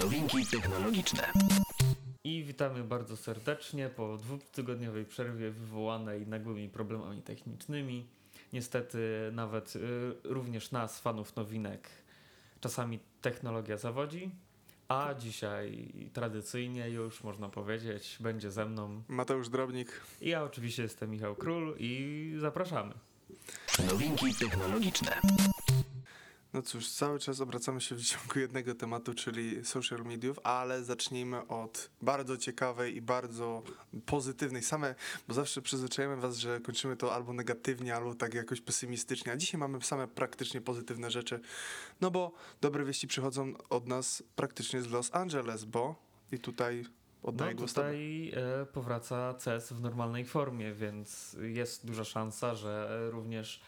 [0.00, 1.32] Nowinki technologiczne.
[2.24, 8.06] I witamy bardzo serdecznie po dwutygodniowej przerwie wywołanej nagłymi problemami technicznymi.
[8.52, 9.80] Niestety nawet y,
[10.24, 11.88] również nas, fanów nowinek,
[12.60, 14.30] czasami technologia zawodzi.
[14.88, 19.02] A dzisiaj tradycyjnie już można powiedzieć, będzie ze mną.
[19.08, 20.00] Mateusz Drobnik.
[20.20, 22.94] I ja oczywiście jestem Michał Król i zapraszamy.
[23.90, 25.20] Nowinki technologiczne.
[26.52, 31.48] No cóż, cały czas obracamy się w ciągu jednego tematu, czyli social mediów, ale zacznijmy
[31.48, 33.62] od bardzo ciekawej i bardzo
[34.06, 34.62] pozytywnej.
[34.62, 34.94] Same,
[35.28, 39.58] bo zawsze przyzwyczajamy was, że kończymy to albo negatywnie, albo tak jakoś pesymistycznie, a dzisiaj
[39.60, 41.40] mamy same praktycznie pozytywne rzeczy.
[42.00, 46.84] No bo dobre wieści przychodzą od nas praktycznie z Los Angeles, bo i tutaj
[47.22, 47.68] No oddaję tobie.
[47.68, 48.32] tutaj
[48.62, 53.60] e, powraca CES w normalnej formie, więc jest duża szansa, że również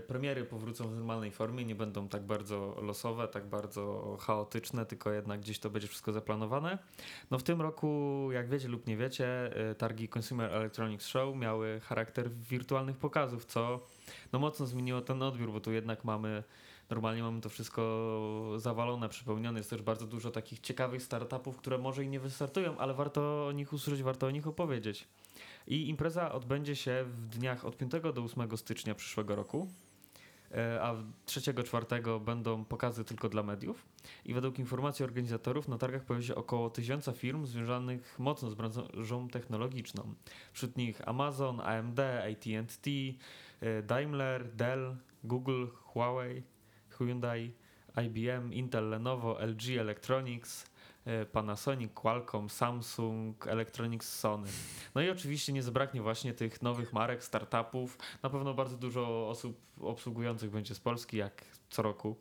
[0.00, 5.40] premiery powrócą w normalnej formie, nie będą tak bardzo losowe, tak bardzo chaotyczne, tylko jednak
[5.40, 6.78] gdzieś to będzie wszystko zaplanowane.
[7.30, 11.80] No w tym roku, jak wiecie lub nie wiecie, e, targi Consumer Electronics Show miały
[11.80, 13.80] charakter wirtualnych pokazów, co
[14.32, 16.42] no mocno zmieniło ten odbiór, bo tu jednak mamy
[16.92, 19.58] Normalnie mamy to wszystko zawalone, przepełnione.
[19.58, 23.52] Jest też bardzo dużo takich ciekawych startupów, które może i nie wystartują, ale warto o
[23.52, 25.08] nich usłyszeć, warto o nich opowiedzieć.
[25.66, 29.68] I impreza odbędzie się w dniach od 5 do 8 stycznia przyszłego roku.
[30.54, 30.94] E, A
[31.26, 33.84] 3-4 będą pokazy tylko dla mediów.
[34.24, 39.28] I według informacji organizatorów na targach pojawi się około tysiąca firm związanych mocno z branżą
[39.28, 40.14] technologiczną.
[40.52, 42.90] Wśród nich Amazon, AMD, AT&T,
[43.82, 46.42] Daimler, Dell, Google, Huawei,
[46.98, 47.54] Hyundai,
[47.96, 50.66] IBM, Intel, Lenovo, LG Electronics,
[51.04, 54.48] e, Panasonic, Qualcomm, Samsung, Electronics, Sony.
[54.94, 57.98] No i oczywiście nie zabraknie właśnie tych nowych marek, startupów.
[58.22, 62.16] Na pewno bardzo dużo osób obsługujących będzie z Polski, jak co roku.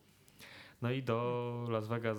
[0.81, 2.17] No i do Las Vegas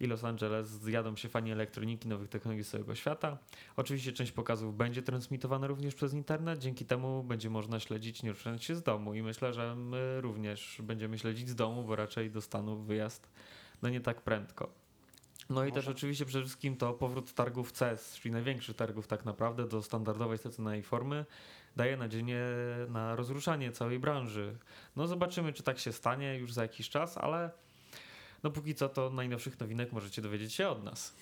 [0.00, 3.38] i Los Angeles zjadą się fani elektroniki, nowych technologii z całego świata.
[3.76, 8.62] Oczywiście część pokazów będzie transmitowana również przez internet, dzięki temu będzie można śledzić nie ruszając
[8.62, 12.40] się z domu i myślę, że my również będziemy śledzić z domu, bo raczej do
[12.40, 13.28] Stanów wyjazd
[13.82, 14.86] no nie tak prędko.
[15.50, 19.68] No i też oczywiście przede wszystkim to powrót targów CES, czyli największych targów tak naprawdę
[19.68, 21.24] do standardowej stacjonarnej formy,
[21.76, 22.40] daje nadzieję
[22.88, 24.56] na rozruszanie całej branży.
[24.96, 27.50] No zobaczymy, czy tak się stanie już za jakiś czas, ale
[28.46, 31.14] no póki co to najnowszych nowinek możecie dowiedzieć się od nas.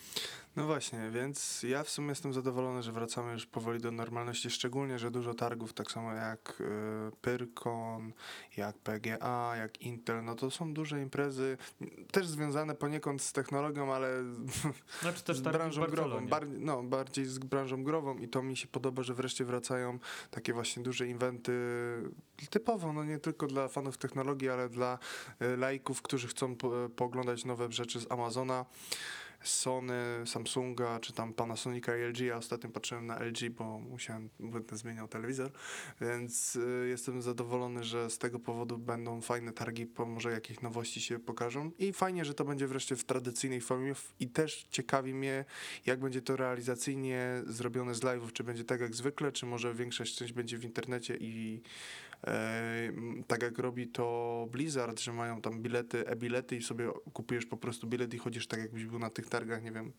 [0.57, 4.99] No właśnie, więc ja w sumie jestem zadowolony, że wracamy już powoli do normalności, szczególnie,
[4.99, 6.65] że dużo targów, tak samo jak y,
[7.21, 8.13] Pyrkon,
[8.57, 11.57] jak PGA, jak Intel, no to są duże imprezy,
[12.13, 14.09] też związane poniekąd z technologią, ale
[15.03, 18.67] Znaczy też z branżą grową, bar, no, bardziej z branżą grową i to mi się
[18.67, 19.99] podoba, że wreszcie wracają
[20.31, 21.53] takie właśnie duże inwenty
[22.51, 24.99] typowo, no nie tylko dla fanów technologii, ale dla
[25.43, 28.65] y, laików, którzy chcą po, pooglądać nowe rzeczy z Amazona.
[29.45, 29.95] Sony,
[30.27, 32.21] Samsunga, czy tam Panasonica i LG.
[32.21, 35.51] Ja ostatnio patrzyłem na LG, bo musiałem, będę zmieniał telewizor,
[36.01, 41.19] więc y, jestem zadowolony, że z tego powodu będą fajne targi, może jakieś nowości się
[41.19, 41.71] pokażą.
[41.79, 43.95] I fajnie, że to będzie wreszcie w tradycyjnej formie.
[44.21, 45.45] I też ciekawi mnie,
[45.87, 50.17] jak będzie to realizacyjnie zrobione z live'ów, czy będzie tak jak zwykle, czy może większość
[50.17, 51.63] część będzie w internecie i
[53.27, 57.87] tak jak robi to Blizzard, że mają tam bilety, e-bilety i sobie kupujesz po prostu
[57.87, 59.93] bilet i chodzisz tak jakbyś był na tych targach, nie wiem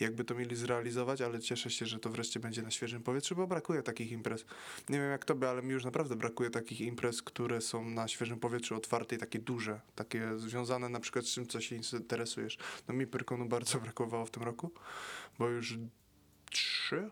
[0.00, 3.46] jakby to mieli zrealizować, ale cieszę się, że to wreszcie będzie na świeżym powietrzu, bo
[3.46, 4.44] brakuje takich imprez.
[4.88, 8.38] Nie wiem jak tobie, ale mi już naprawdę brakuje takich imprez, które są na świeżym
[8.38, 12.58] powietrzu, otwarte i takie duże, takie związane na przykład z czym, co się interesujesz.
[12.88, 14.70] No mi Pyrkonu bardzo brakowało w tym roku,
[15.38, 15.78] bo już
[16.50, 17.10] trzy,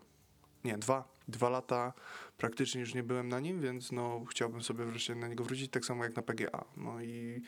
[0.63, 1.93] nie, dwa, dwa lata
[2.37, 5.85] praktycznie już nie byłem na nim, więc no chciałbym sobie wreszcie na niego wrócić, tak
[5.85, 6.65] samo jak na PGA.
[6.77, 7.41] No i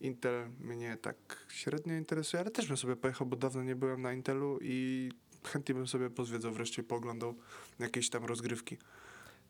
[0.00, 1.16] Intel mnie tak
[1.48, 5.10] średnio interesuje, ale też bym sobie pojechał, bo dawno nie byłem na Intelu i
[5.44, 7.34] chętnie bym sobie pozwiedzał, wreszcie pooglądał
[7.78, 8.76] jakieś tam rozgrywki.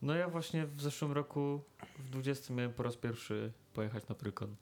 [0.01, 1.61] No ja właśnie w zeszłym roku,
[1.99, 4.55] w 20 miałem po raz pierwszy pojechać na Pyrkon.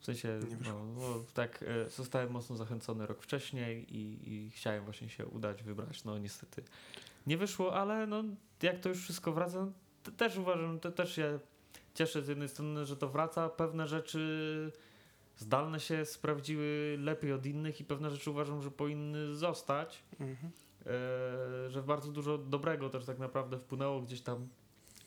[0.00, 5.08] W sensie, no, no, tak, e, zostałem mocno zachęcony rok wcześniej i, i chciałem właśnie
[5.08, 6.04] się udać, wybrać.
[6.04, 6.62] No niestety
[7.26, 8.24] nie wyszło, ale no
[8.62, 9.66] jak to już wszystko wraca,
[10.02, 11.38] to też uważam, to też się
[11.94, 13.48] cieszę z jednej strony, że to wraca.
[13.48, 14.72] Pewne rzeczy
[15.36, 20.02] zdalne się sprawdziły lepiej od innych i pewne rzeczy uważam, że powinny zostać.
[20.20, 20.52] Mhm.
[20.86, 24.48] E, że bardzo dużo dobrego też tak naprawdę wpłynęło gdzieś tam.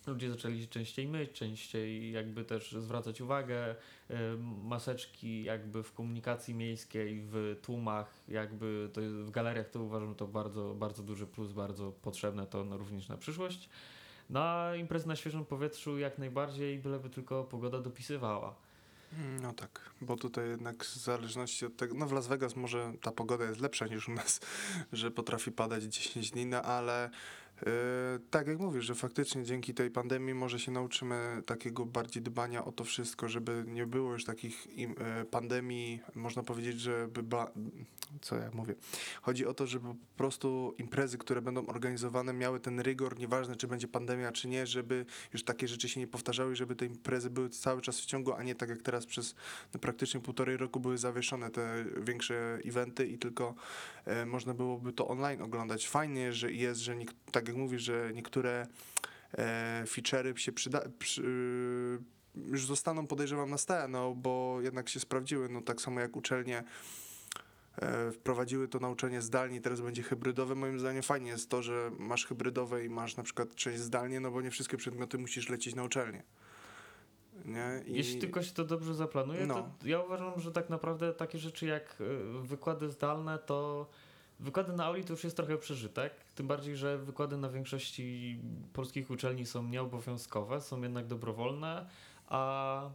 [0.08, 3.76] Ludzie zaczęli się częściej myć, częściej jakby też zwracać uwagę.
[4.10, 10.28] e, Maseczki jakby w komunikacji miejskiej, w tłumach, jakby to w galeriach to uważam to
[10.28, 13.70] bardzo, bardzo duży plus, bardzo potrzebne to no, również na przyszłość.
[14.30, 18.56] No a imprezy na świeżym powietrzu jak najbardziej, byleby tylko pogoda dopisywała.
[19.42, 23.12] No tak, bo tutaj jednak w zależności od tego, no w Las Vegas może ta
[23.12, 24.40] pogoda jest lepsza niż u nas,
[24.94, 27.10] że potrafi padać 10 dni, no ale
[28.30, 32.72] tak jak mówisz, że faktycznie dzięki tej pandemii może się nauczymy takiego bardziej dbania o
[32.72, 34.88] to wszystko, żeby nie było już takich yy,
[35.32, 37.24] pandemii, można powiedzieć, żeby
[38.22, 38.76] co ja mówię,
[39.22, 43.68] chodzi o to, żeby po prostu imprezy, które będą organizowane miały ten rygor, nieważne czy
[43.68, 47.50] będzie pandemia czy nie, żeby już takie rzeczy się nie powtarzały, żeby te imprezy były
[47.50, 49.36] cały czas w ciągu, a nie tak jak teraz przez
[49.74, 53.56] no, praktycznie półtorej roku były zawieszone te większe eventy i tylko
[54.06, 55.88] e, można byłoby to online oglądać.
[55.88, 58.68] Fajnie, że jest, że niek- tak jak mówisz, że niektóre
[59.34, 61.24] e, feature'y się przyda, przy,
[62.36, 66.64] już zostaną podejrzewam na stałe, no bo jednak się sprawdziły, no tak samo jak uczelnie
[68.12, 70.56] wprowadziły to nauczanie zdalnie, teraz będzie hybrydowe.
[70.56, 74.32] Moim zdaniem fajnie jest to, że masz hybrydowe i masz na przykład część zdalnie, no
[74.32, 76.24] bo nie wszystkie przedmioty musisz lecieć na uczelnię.
[77.46, 77.84] Nie?
[77.86, 77.94] I...
[77.94, 79.54] Jeśli tylko się to dobrze zaplanuje, No.
[79.80, 83.90] to ja uważam, że tak naprawdę takie rzeczy jak y, wykłady zdalne, to
[84.40, 86.14] wykłady na auli to już jest trochę przeżytek.
[86.36, 88.40] Tym bardziej, że wykłady na większości
[88.74, 91.90] polskich uczelni są nieobowiązkowe, są jednak dobrowolne,
[92.28, 92.90] a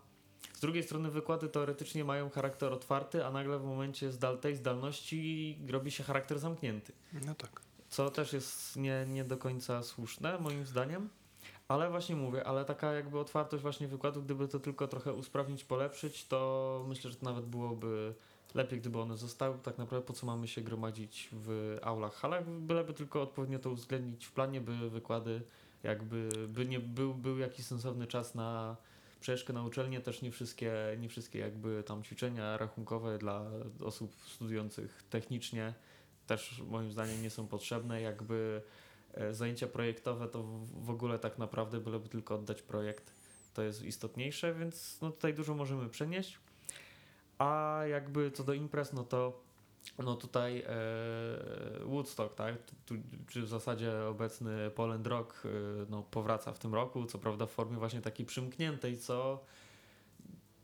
[0.53, 5.59] z drugiej strony wykłady teoretycznie mają charakter otwarty, a nagle w momencie zdal tej zdalności
[5.69, 6.93] robi się charakter zamknięty.
[7.27, 7.63] No tak.
[7.89, 11.09] Co też jest nie, nie do końca słuszne, moim zdaniem.
[11.69, 16.27] Ale właśnie mówię, ale taka jakby otwartość właśnie wykładu, gdyby to tylko trochę usprawnić, polepszyć,
[16.27, 18.15] to myślę, że to nawet byłoby
[18.55, 19.59] lepiej, gdyby one zostały.
[19.59, 24.27] Tak naprawdę po co mamy się gromadzić w aulach, halach, byleby tylko odpowiednio to uwzględnić
[24.27, 25.43] w planie, by wykłady
[25.83, 28.77] jakby, by nie był, był jakiś sensowny czas na
[29.21, 33.51] przejeżdżkę na uczelnię, też nie wszystkie, nie wszystkie jakby tam ćwiczenia rachunkowe dla
[33.85, 35.75] osób studiujących technicznie
[36.27, 38.01] też moim zdaniem nie są potrzebne.
[38.01, 38.63] Jakby
[39.15, 43.15] e, zajęcia projektowe to w- w ogóle tak naprawdę byleby tylko oddać projekt,
[43.55, 46.39] to jest istotniejsze, więc no tutaj dużo możemy przenieść.
[47.39, 49.41] A jakby co do imprez, no to
[50.03, 50.65] no tutaj e,
[51.85, 52.55] Woodstock, tak?
[52.87, 52.95] Tu,
[53.29, 55.49] czy w zasadzie obecny Poland Rock e,
[55.91, 59.45] no, powraca w tym roku, co prawda w formie właśnie takiej przymkniętej, co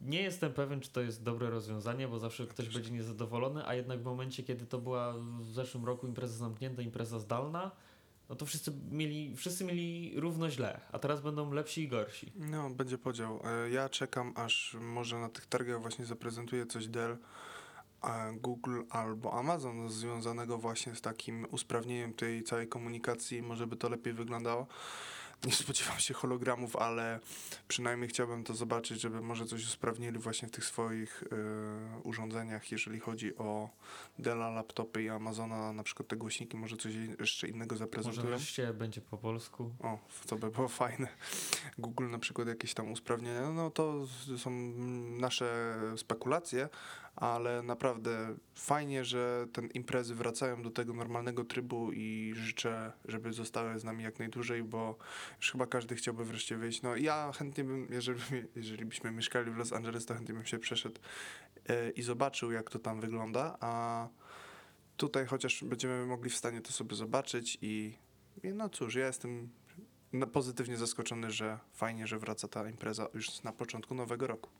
[0.00, 4.00] nie jestem pewien, czy to jest dobre rozwiązanie, bo zawsze ktoś będzie niezadowolony, a jednak
[4.00, 7.70] w momencie, kiedy to była w zeszłym roku impreza zamknięta, impreza zdalna,
[8.28, 12.32] no to wszyscy mieli, wszyscy mieli równo źle, a teraz będą lepsi i gorsi.
[12.36, 13.40] No, będzie podział.
[13.44, 17.16] E, Ja czekam, aż może na tych targach właśnie zaprezentuje coś Dell,
[18.32, 23.42] Google albo Amazon związanego właśnie z takim usprawnieniem tej całej komunikacji.
[23.42, 24.66] Może by to lepiej wyglądało.
[25.44, 27.20] Nie spodziewam się hologramów, ale
[27.68, 33.00] przynajmniej chciałbym to zobaczyć, żeby może coś usprawnili właśnie w tych swoich e, urządzeniach, jeżeli
[33.00, 33.68] chodzi o
[34.18, 38.26] Della laptopy i Amazona, na przykład te głośniki, może coś jeszcze innego Może zaprezentują.
[38.26, 39.70] wreszcie będzie po polsku.
[39.80, 41.08] O, to by było fajne.
[41.78, 44.06] Google na przykład jakieś tam usprawnienia, no to
[44.38, 44.50] są
[45.18, 46.68] nasze spekulacje,
[47.16, 53.78] ale naprawdę fajnie, że te imprezy wracają do tego normalnego trybu i życzę, żeby zostały
[53.78, 54.96] z nami jak najdłużej, bo
[55.36, 56.82] już chyba każdy chciałby wreszcie wyjść.
[56.82, 58.20] No ja chętnie bym, jeżeli,
[58.56, 61.00] jeżeli byśmy mieszkali w Los Angeles, to chętnie bym się przeszedł
[61.68, 64.08] e, i zobaczył, jak to tam wygląda, a
[64.96, 68.06] tutaj chociaż będziemy mogli w stanie to sobie zobaczyć i
[68.42, 69.48] i no cóż, ja jestem
[70.32, 74.50] pozytywnie zaskoczony, że fajnie, że wraca ta impreza już na początku nowego roku.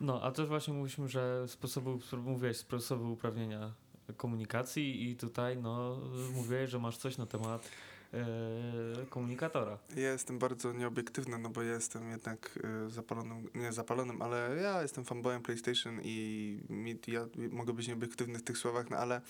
[0.00, 3.72] No, a też właśnie mówiliśmy, że sposoby, mówiłeś sposoby uprawnienia
[4.16, 6.00] komunikacji i tutaj no
[6.34, 7.68] mówiłeś, że masz coś na temat
[8.14, 9.78] e, komunikatora.
[9.96, 14.82] Ja jestem bardzo nieobiektywny, no bo ja jestem jednak y, zapalonym, nie zapalonym, ale ja
[14.82, 19.20] jestem fanboyem PlayStation i mi, ja mogę być nieobiektywny w tych słowach, no ale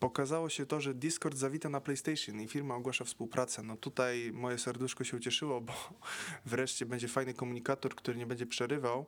[0.00, 3.62] pokazało się to, że Discord zawita na PlayStation i firma ogłasza współpracę.
[3.62, 5.72] No tutaj moje serduszko się ucieszyło, bo
[6.46, 9.06] wreszcie będzie fajny komunikator, który nie będzie przerywał.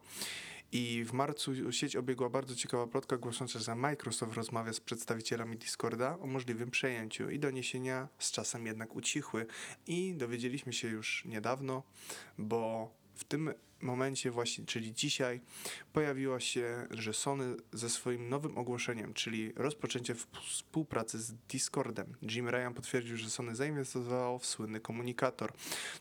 [0.73, 6.19] I w marcu sieć obiegła bardzo ciekawa plotka głosząca, że Microsoft rozmawia z przedstawicielami Discorda
[6.19, 9.47] o możliwym przejęciu i doniesienia z czasem jednak ucichły.
[9.87, 11.83] I dowiedzieliśmy się już niedawno,
[12.39, 15.41] bo w tym momencie właśnie, czyli dzisiaj,
[15.93, 22.15] pojawiło się, że Sony ze swoim nowym ogłoszeniem, czyli rozpoczęcie w- współpracy z Discordem.
[22.23, 25.53] Jim Ryan potwierdził, że Sony zainwestowało w słynny komunikator.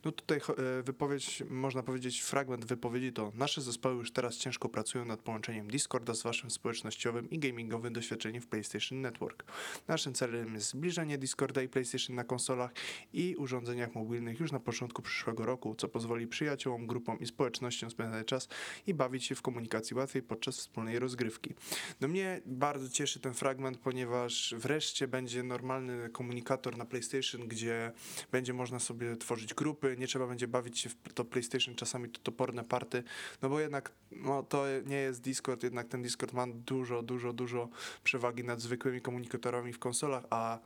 [0.05, 5.05] No tutaj e, wypowiedź, można powiedzieć, fragment wypowiedzi to nasze zespoły już teraz ciężko pracują
[5.05, 9.43] nad połączeniem Discorda z waszym społecznościowym i gamingowym doświadczeniem w PlayStation Network.
[9.87, 12.71] Naszym celem jest zbliżenie Discorda i PlayStation na konsolach
[13.13, 17.89] i urządzeniach mobilnych już na początku przyszłego roku, co pozwoli przyjaciołom, grupom i społeczności społecznością,
[17.89, 18.47] spędzać czas
[18.87, 21.53] i bawić się w komunikacji łatwiej podczas wspólnej rozgrywki.
[22.01, 27.91] No mnie bardzo cieszy ten fragment, ponieważ wreszcie będzie normalny komunikator na PlayStation, gdzie
[28.31, 32.19] będzie można sobie tworzyć grupy, nie trzeba będzie bawić się w to PlayStation, czasami to
[32.19, 33.03] toporne party,
[33.41, 37.69] no bo jednak no, to nie jest Discord, jednak ten Discord ma dużo, dużo, dużo
[38.03, 40.59] przewagi nad zwykłymi komunikatorami w konsolach, a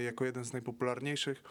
[0.00, 1.42] y, jako jeden z najpopularniejszych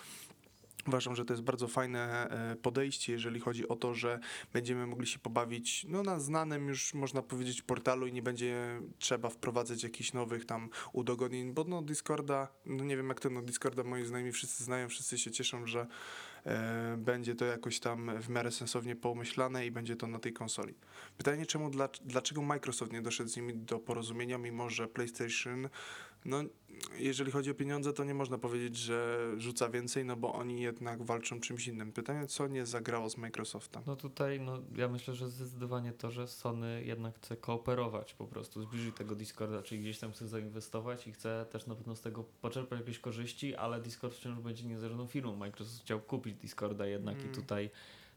[0.88, 4.19] Uważam, że to jest bardzo fajne e, podejście, jeżeli chodzi o to, że
[4.53, 9.29] będziemy mogli się pobawić no, na znanym już można powiedzieć portalu i nie będzie trzeba
[9.29, 13.83] wprowadzać jakichś nowych tam udogodnień, bo no Discorda, no nie wiem jak to no Discorda
[13.83, 15.88] moi znajomi wszyscy znają, wszyscy się cieszą, że
[16.45, 20.75] e, będzie to jakoś tam w miarę sensownie pomyślane i będzie to na tej konsoli.
[21.17, 25.69] Pytanie czemu, dla, dlaczego Microsoft nie doszedł z nimi do porozumienia, mimo że PlayStation
[26.25, 26.43] no,
[26.97, 31.03] jeżeli chodzi o pieniądze, to nie można powiedzieć, że rzuca więcej, no bo oni jednak
[31.03, 31.91] walczą czymś innym.
[31.91, 33.83] Pytanie, co nie zagrało z Microsoftem?
[33.87, 38.61] No tutaj, no ja myślę, że zdecydowanie to, że Sony jednak chce kooperować po prostu,
[38.61, 42.23] zbliżyć tego Discorda, czyli gdzieś tam chce zainwestować i chce też na pewno z tego
[42.41, 45.35] poczerpać jakieś korzyści, ale Discord wciąż będzie niezależną firmą.
[45.35, 47.31] Microsoft chciał kupić Discorda jednak Mm.
[47.31, 47.69] i tutaj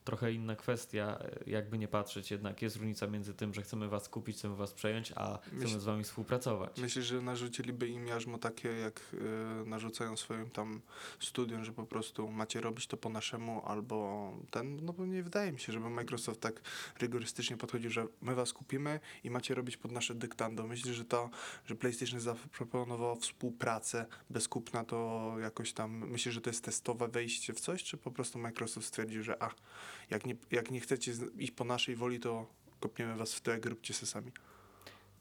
[0.05, 4.09] trochę inna kwestia, e, jakby nie patrzeć, jednak jest różnica między tym, że chcemy was
[4.09, 6.79] kupić, chcemy was przejąć, a chcemy Myśl- z wami współpracować.
[6.79, 10.81] Myślisz, że narzuciliby im jarzmo takie, jak y, narzucają swoim tam
[11.21, 15.53] studiom, że po prostu macie robić to po naszemu, albo ten, no bo nie wydaje
[15.53, 16.61] mi się, żeby Microsoft tak
[17.01, 20.67] rygorystycznie podchodził, że my was kupimy i macie robić pod nasze dyktando.
[20.67, 21.31] Myślisz, że to,
[21.67, 27.61] że PlayStation zaproponowało współpracę bezkupna, to jakoś tam, myślisz, że to jest testowe wejście w
[27.61, 29.51] coś, czy po prostu Microsoft stwierdził, że a,
[30.11, 32.47] jak nie, jak nie chcecie iść po naszej woli, to
[32.81, 34.33] kopniemy was w tyłek, róbcie se sami.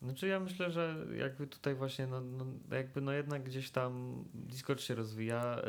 [0.01, 4.81] Znaczy ja myślę, że jakby tutaj właśnie, no, no jakby no jednak gdzieś tam Discord
[4.81, 5.61] się rozwija,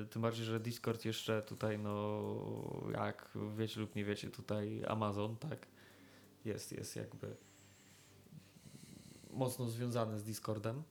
[0.00, 2.34] yy, tym bardziej, że Discord jeszcze tutaj, no
[2.92, 5.66] jak wiecie lub nie wiecie, tutaj Amazon, tak,
[6.44, 7.36] jest, jest jakby
[9.30, 10.82] mocno związany z Discordem.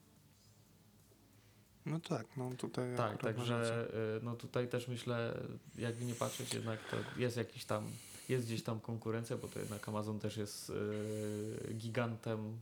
[1.85, 3.87] No tak, no tutaj Tak, także
[4.17, 5.37] y, no tutaj też myślę,
[5.77, 7.83] jakby nie patrzeć, jednak to jest jakiś tam,
[8.29, 12.57] jest gdzieś tam konkurencja, bo to jednak Amazon też jest y, gigantem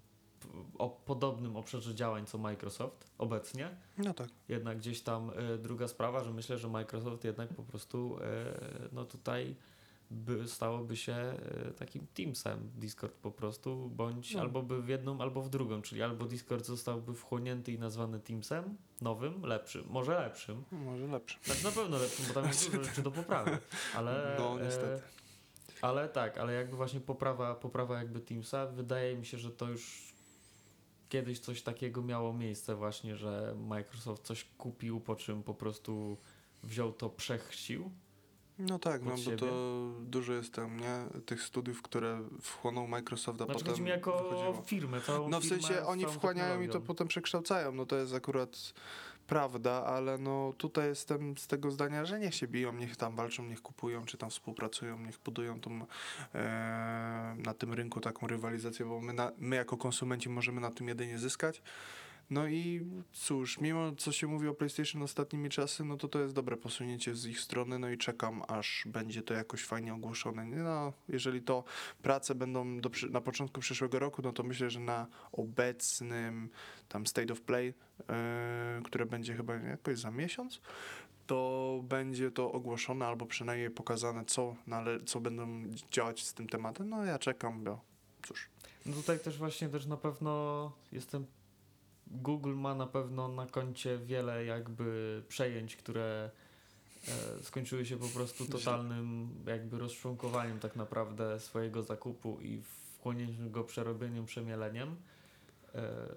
[0.78, 3.70] o podobnym obszarze działań co Microsoft obecnie.
[3.98, 4.30] No tak.
[4.50, 8.22] Jednak gdzieś tam y, druga sprawa, że myślę, że Microsoft jednak po prostu y,
[8.92, 9.56] no tutaj
[10.14, 11.16] by, stałoby się
[11.70, 14.42] y, takim Teamsem Discord po prostu, bądź No.
[14.42, 18.78] albo by w jedną, albo w drugą, czyli albo Discord zostałby wchłonięty i nazwany Teamsem,
[19.02, 21.40] nowym, lepszym, może lepszym, Może lepsze.
[21.44, 23.58] znaczy na pewno lepszym, bo tam jest dużo rzeczy do poprawy,
[23.96, 24.36] ale...
[24.40, 25.04] No, niestety.
[25.04, 25.24] E,
[25.82, 30.14] ale tak, ale jakby właśnie poprawa, poprawa jakby Teamsa, wydaje mi się, że to już
[31.10, 36.18] kiedyś coś takiego miało miejsce właśnie, że Microsoft coś kupił, po czym po prostu
[36.64, 37.92] wziął to, przechcił.
[38.60, 39.38] No tak, no bo siebie.
[39.38, 41.22] to dużo jest tam, nie?
[41.26, 44.64] Tych studiów, które wchłoną Microsoft, a Znaczy potem chodzi mi jako wychodziło.
[44.66, 48.14] firmę, całą No w firmę sensie oni wchłaniają i to potem przekształcają, no to jest
[48.14, 48.74] akurat
[49.28, 53.44] prawda, ale no tutaj jestem z tego zdania, że niech się biją, niech tam walczą,
[53.46, 55.86] niech kupują, czy tam współpracują, niech budują tą,
[56.36, 60.88] e, na tym rynku taką rywalizację, bo my, na, my jako konsumenci możemy na tym
[60.88, 61.62] jedynie zyskać.
[62.34, 66.34] No i cóż, mimo co się mówi o PlayStation ostatnimi czasy, no to to jest
[66.34, 70.46] dobre posunięcie z ich strony, no i czekam, aż będzie to jakoś fajnie ogłoszone.
[70.46, 71.64] No, jeżeli to
[72.02, 76.50] prace będą do, na początku przyszłego roku, no to myślę, że na obecnym
[76.88, 80.62] tam State of Play, yy, które będzie chyba jakoś za miesiąc,
[81.28, 86.90] to będzie to ogłoszone albo przynajmniej pokazane, co, nale- co będą działać z tym tematem.
[86.90, 87.82] No ja czekam, bo
[88.28, 88.50] cóż.
[88.86, 91.26] No tutaj też właśnie też na pewno jestem.
[92.08, 96.30] Google ma na pewno na koncie wiele jakby przejęć, które
[97.08, 102.62] e, skończyły się po prostu totalnym jakby rozczłonkowaniem tak naprawdę swojego zakupu i
[102.98, 104.96] wchłonięciem go, przerobieniem, przemieleniem.
[105.76, 106.08] E,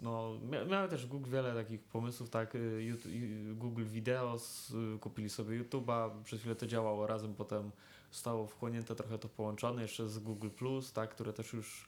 [0.00, 4.98] no, mia- miały też Google wiele takich pomysłów, tak, y, YouTube, y, Google Videos, y,
[4.98, 7.70] kupili sobie YouTube'a, przez chwilę to działało razem, potem
[8.12, 11.86] zostało wchłonięte trochę to połączone jeszcze z Google Plus, tak, które też już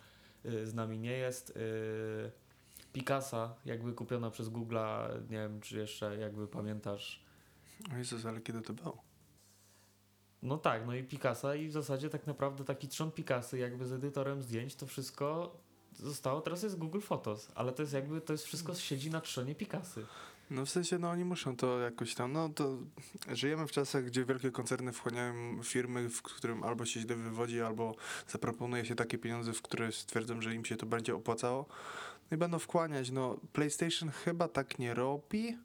[0.65, 1.59] z nami nie jest.
[2.93, 7.25] Picasa jakby kupiona przez Google'a, nie wiem czy jeszcze jakby pamiętasz.
[7.95, 9.03] O Jezus, ale kiedy to było?
[10.43, 13.93] No tak, no i Picasa i w zasadzie tak naprawdę taki trzon Picasy jakby z
[13.93, 15.57] edytorem zdjęć to wszystko
[15.93, 19.55] zostało, teraz jest Google Photos, ale to jest jakby, to jest wszystko siedzi na trzonie
[19.55, 20.07] Picasy.
[20.51, 22.79] No w sensie, no oni muszą to jakoś tam, no to
[23.33, 27.95] żyjemy w czasach, gdzie wielkie koncerny wchłaniają firmy, w którym albo się źle wywodzi, albo
[28.29, 31.67] zaproponuje się takie pieniądze, w które stwierdzą, że im się to będzie opłacało.
[32.33, 35.59] I będą wkłaniać, no PlayStation chyba tak nie robi,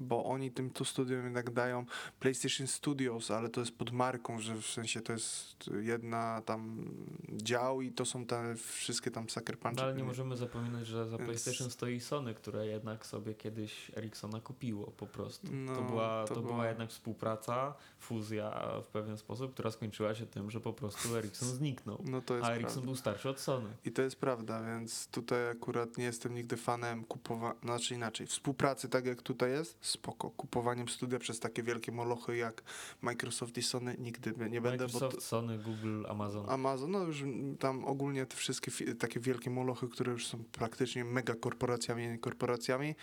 [0.00, 1.86] bo oni tym tu studiom jednak dają
[2.20, 6.90] PlayStation Studios, ale to jest pod marką, że w sensie to jest jedna tam
[7.32, 9.76] dział i to są te wszystkie tam Sucker Punch.
[9.76, 13.90] No, ale nie możemy zapominać, że za Więc- PlayStation stoi Sony, które jednak sobie kiedyś
[13.96, 15.46] Ericssona kupiło po prostu.
[15.52, 20.14] No, to była, to to była była- jednak współpraca, fuzja w pewien sposób, która skończyła
[20.14, 22.02] się tym, że po prostu Ericsson zniknął.
[22.04, 22.86] No to jest A Ericsson prawda.
[22.86, 23.68] był starszy od Sony.
[23.84, 28.88] I to jest prawda, więc tutaj akurat nie jestem nigdy fanem kupowania, znaczy inaczej, współpracy
[28.88, 30.30] tak jak tutaj jest, spoko.
[30.30, 32.62] Kupowaniem studia przez takie wielkie molochy jak
[33.02, 36.50] Microsoft i Sony nigdy nie będę, Microsoft, to, Sony, Google, Amazon.
[36.50, 37.24] Amazon, no już
[37.58, 42.94] tam ogólnie te wszystkie takie wielkie molochy, które już są praktycznie mega korporacjami, korporacjami.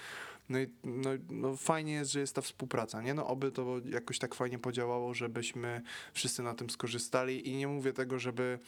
[0.50, 3.14] No i no, no fajnie jest, że jest ta współpraca, nie?
[3.14, 5.82] No oby to jakoś tak fajnie podziałało, żebyśmy
[6.14, 8.60] wszyscy na tym skorzystali i nie mówię tego, żeby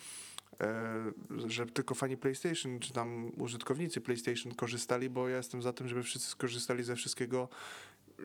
[0.62, 1.12] e,
[1.48, 6.04] że tylko fani PlayStation, czy tam użytkownicy PlayStation korzystali, bo ja jestem za tym, żeby
[6.04, 7.50] wszyscy skorzystali ze wszystkiego,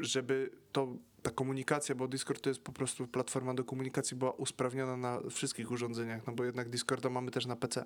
[0.00, 4.96] żeby to ta komunikacja, bo Discord to jest po prostu platforma do komunikacji, była usprawniona
[4.96, 7.84] na wszystkich urządzeniach, no bo jednak Discorda mamy też na PC.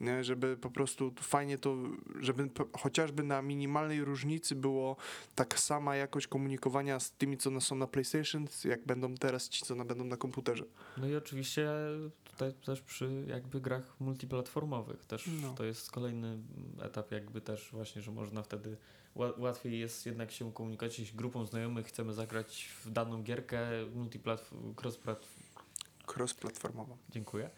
[0.00, 1.76] Nie, żeby po prostu fajnie to,
[2.20, 4.96] żeby chociażby na minimalnej różnicy było
[5.34, 9.76] tak sama jakość komunikowania z tymi, co są na PlayStation, jak będą teraz ci, co
[9.76, 10.64] będą na komputerze.
[10.96, 11.68] No i oczywiście
[12.36, 15.54] tutaj też przy jakby grach multiplatformowych też No.
[15.54, 16.38] to jest kolejny
[16.82, 18.76] etap jakby też właśnie, że można wtedy
[19.16, 23.60] ła- łatwiej jest jednak się komunikować jeśli grupą znajomych chcemy zagrać w daną gierkę
[23.94, 25.46] multiplatform, cross-platform,
[26.06, 26.96] Cross-platformową.
[27.10, 27.50] dziękuję.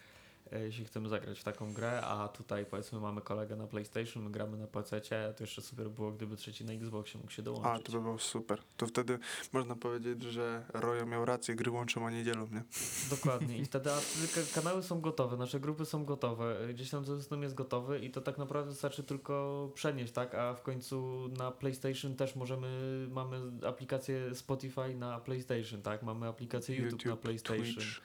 [0.53, 4.31] E, Jeśli chcemy zagrać w taką grę, a tutaj powiedzmy mamy kolegę na PlayStation, my
[4.31, 5.01] gramy na PC,
[5.37, 7.87] to jeszcze super było, gdyby trzeci na Xboxie mógł się A, dołączyć.
[7.87, 8.59] to by było super.
[8.77, 9.19] To wtedy
[9.53, 12.63] można powiedzieć, że Rojo miał rację, gry łączą, a niedzielą, nie?
[13.11, 13.59] Dokładnie.
[13.59, 17.43] I wtedy, a wtedy ka- kanały są gotowe, nasze grupy są gotowe, gdzieś tam system
[17.43, 20.35] jest gotowy i to tak naprawdę wystarczy tylko przenieść, tak?
[20.35, 22.69] A w końcu na PlayStation też możemy,
[23.11, 26.03] mamy aplikację Spotify na PlayStation, tak?
[26.03, 28.01] Mamy aplikację YouTube, na PlayStation, Twitch,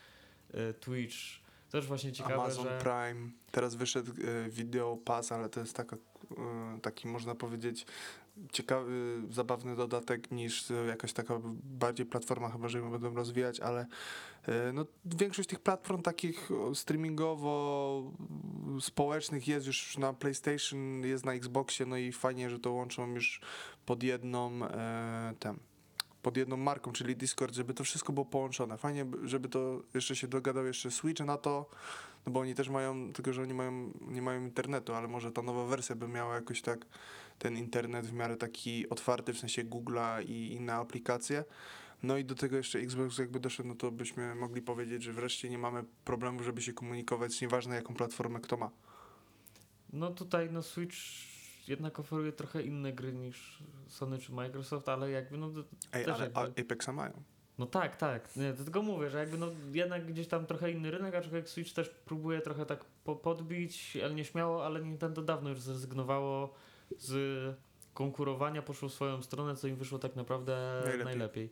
[0.80, 1.43] Twitch.
[1.74, 2.80] Też właśnie ciekawe, Amazon że...
[2.80, 3.30] Prime.
[3.52, 7.86] Teraz wyszedł e, Video Pass, ale to jest taka, e, taki można powiedzieć
[8.52, 13.86] ciekawy, zabawny dodatek niż e, jakaś taka bardziej platforma, chyba że ją będą rozwijać, ale
[14.74, 18.12] no, większość tych platform takich o, streamingowo
[18.82, 23.42] społecznych jest już na PlayStation, jest na Xboxie, no i fajnie, że to łączą już
[23.86, 25.60] pod jedną e, tem,
[26.24, 28.78] pod jedną marką, czyli Discord, żeby to wszystko było połączone.
[28.78, 31.70] Fajnie, by- żeby to jeszcze się dogadał jeszcze Switch na to,
[32.26, 35.42] no bo oni też mają, tylko że oni mają, nie mają internetu, ale może ta
[35.42, 36.86] nowa wersja by miała jakoś tak
[37.40, 41.44] ten internet w miarę taki otwarty, w sensie Google'a i inne aplikacje.
[42.04, 45.50] No i do tego jeszcze Xbox jakby doszedł, no to byśmy mogli powiedzieć, że wreszcie
[45.50, 48.70] nie mamy problemu, żeby się komunikować, nieważne jaką platformę kto ma.
[49.94, 50.96] No tutaj no Switch
[51.68, 55.52] jednak oferuje trochę inne gry niż Sony czy Microsoft, ale jakby no...
[55.94, 57.24] Ej, Też ale jakby- Apexa mają.
[57.58, 58.36] No tak, tak.
[58.36, 61.74] Nie, to tylko mówię, że jakby no jednak gdzieś tam trochę inny rynek, aczkolwiek Switch
[61.74, 66.54] też próbuje trochę tak po podbić, ale nie śmiało, ale Nintendo dawno już zrezygnowało
[66.98, 67.56] z
[67.94, 71.06] konkurowania, poszło w swoją stronę, co im wyszło tak naprawdę Najlepiej.
[71.06, 71.50] najlepiej.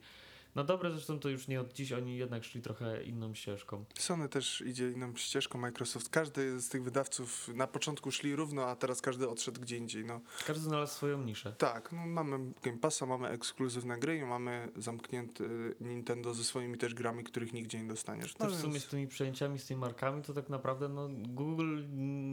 [0.55, 3.85] No dobre, zresztą to już nie od dziś, oni jednak szli trochę inną ścieżką.
[3.99, 6.09] Sony też idzie inną ścieżką, Microsoft.
[6.09, 10.05] Każdy z tych wydawców na początku szli równo, a teraz każdy odszedł gdzie indziej.
[10.05, 10.21] No.
[10.47, 11.55] Każdy znalazł swoją niszę.
[11.57, 16.93] Tak, no mamy Game Passa, mamy ekskluzywne gry i mamy zamknięty Nintendo ze swoimi też
[16.93, 18.37] grami, których nigdzie nie dostaniesz.
[18.39, 21.09] No Też w sumie więc- z tymi przejęciami, z tymi markami, to tak naprawdę no,
[21.11, 21.81] Google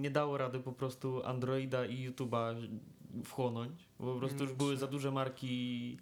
[0.00, 2.68] nie dało rady po prostu Androida i YouTube'a
[3.24, 5.98] wchłonąć, bo po prostu już były za duże marki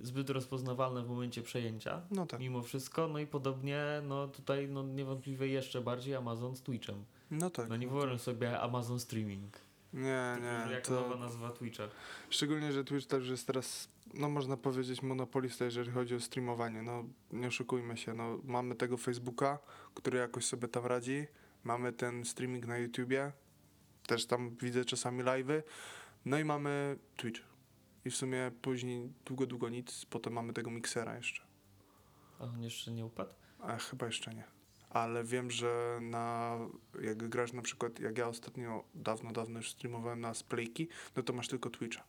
[0.00, 2.02] zbyt rozpoznawalne w momencie przejęcia.
[2.10, 2.40] No tak.
[2.40, 7.04] Mimo wszystko, no i podobnie, no tutaj no niewątpliwie jeszcze bardziej Amazon z Twitchem.
[7.30, 7.68] No tak.
[7.68, 9.56] No nie wyobrażam sobie Amazon Streaming.
[9.92, 10.72] Nie, nie.
[10.72, 10.94] jak To...
[10.94, 11.88] nowa nazwa Twitcha.
[12.30, 16.82] Szczególnie, że Twitch też jest teraz, no można powiedzieć, monopolista, jeżeli chodzi o streamowanie.
[16.82, 19.58] No nie oszukujmy się, no mamy tego Facebooka,
[19.94, 21.26] który jakoś sobie tam radzi.
[21.64, 23.32] Mamy ten streaming na YouTubie,
[24.06, 25.62] też tam widzę czasami live'y.
[26.24, 27.49] No i mamy Twitch.
[28.04, 31.42] I w sumie później długo, długo nic, potem mamy tego miksera jeszcze.
[32.38, 33.30] A on jeszcze nie upadł?
[33.60, 34.44] A chyba jeszcze nie.
[34.90, 36.58] Ale wiem, że na,
[37.02, 41.32] jak grasz na przykład, jak ja ostatnio, dawno, dawno już streamowałem na Splayki, no to
[41.32, 42.04] masz tylko Twitcha.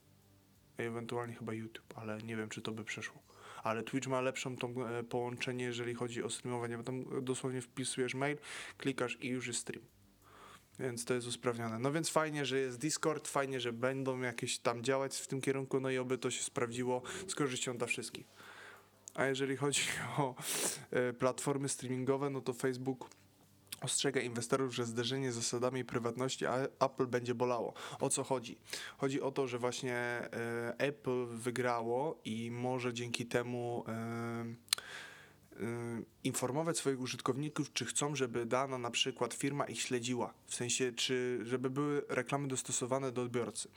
[0.79, 3.21] I ewentualnie chyba YouTube, ale nie wiem, czy to by przeszło.
[3.63, 8.15] Ale Twitch ma lepszą tą e, połączenie, jeżeli chodzi o streamowanie, bo tam dosłownie wpisujesz
[8.15, 8.37] mail,
[8.77, 9.85] klikasz i już jest stream.
[10.79, 11.79] Więc to jest usprawnione.
[11.79, 15.79] No więc fajnie, że jest Discord, fajnie, że będą jakieś tam działać w tym kierunku,
[15.79, 18.27] no i oby to się sprawdziło z korzyścią dla wszystkich.
[19.13, 19.81] A jeżeli chodzi
[20.17, 20.35] o
[20.91, 23.09] e, platformy streamingowe, no to Facebook
[23.81, 26.45] Ostrzega inwestorów, że zderzenie z zasadami prywatności
[26.79, 27.73] Apple będzie bolało.
[27.99, 28.57] O co chodzi?
[28.97, 30.29] Chodzi o to, że właśnie e,
[30.77, 34.45] Apple wygrało i może dzięki temu e,
[36.23, 40.33] informować swoich użytkowników, czy chcą, żeby dana na przykład firma ich śledziła.
[40.47, 43.69] W sensie, czy żeby były reklamy dostosowane do odbiorcy.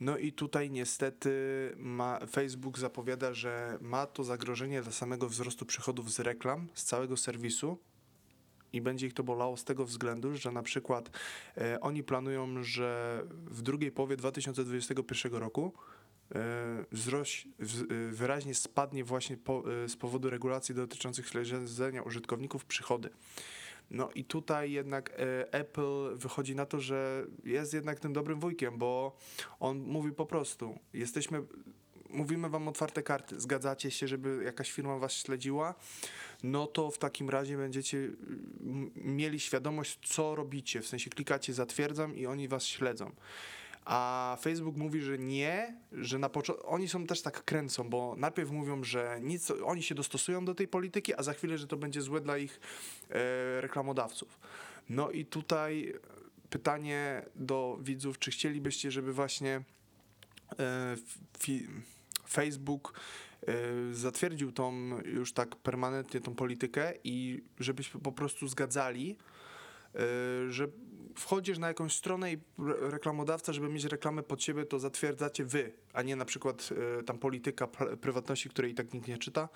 [0.00, 1.30] No i tutaj niestety
[1.76, 7.16] ma, Facebook zapowiada, że ma to zagrożenie dla samego wzrostu przychodów z reklam, z całego
[7.16, 7.78] serwisu
[8.72, 11.10] i będzie ich to bolało z tego względu, że na przykład
[11.56, 15.72] e, oni planują, że w drugiej połowie 2021 roku
[16.92, 23.10] wzroś, w, e, wyraźnie spadnie właśnie po, e, z powodu regulacji dotyczących śledzenia użytkowników przychody.
[23.90, 28.78] No i tutaj jednak e, Apple wychodzi na to, że jest jednak tym dobrym wujkiem,
[28.78, 29.16] bo
[29.60, 31.42] on mówi po prostu, jesteśmy,
[32.10, 35.74] mówimy wam otwarte karty, zgadzacie się, żeby jakaś firma was śledziła,
[36.42, 38.10] no to w takim razie będziecie
[38.94, 43.12] mieli świadomość, co robicie, w sensie klikacie zatwierdzam i oni was śledzą.
[43.84, 48.50] A Facebook mówi, że nie, że na początku oni są też tak kręcą, bo najpierw
[48.50, 52.02] mówią, że nic, oni się dostosują do tej polityki, a za chwilę, że to będzie
[52.02, 52.60] złe dla ich
[53.10, 54.40] e, reklamodawców.
[54.88, 55.94] No i tutaj
[56.50, 59.62] pytanie do widzów, czy chcielibyście, żeby właśnie
[60.58, 60.96] e,
[61.38, 61.66] fi,
[62.28, 63.00] Facebook
[63.42, 63.54] e,
[63.94, 64.72] zatwierdził tą
[65.04, 69.16] już tak permanentnie tą politykę i żebyśmy po prostu zgadzali,
[69.94, 69.98] e,
[70.50, 70.68] że
[71.20, 75.72] wchodzisz na jakąś stronę i re- reklamodawca, żeby mieć reklamę pod siebie, to zatwierdzacie wy,
[75.92, 76.68] a nie na przykład
[77.00, 79.48] e, tam polityka pr- prywatności, której i tak nikt nie czyta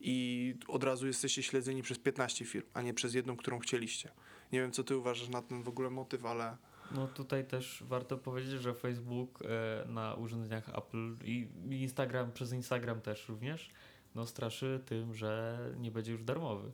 [0.00, 4.10] i od razu jesteście śledzeni przez 15 firm, a nie przez jedną, którą chcieliście.
[4.52, 6.56] Nie wiem, co ty uważasz na ten w ogóle motyw, ale
[6.94, 12.52] No tutaj też warto powiedzieć, że Facebook e, na urządzeniach Apple i i Instagram, przez
[12.52, 13.70] Instagram też również,
[14.14, 16.72] no straszy tym, że nie będzie już darmowy.